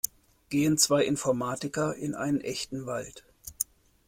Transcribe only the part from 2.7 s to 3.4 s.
Wald.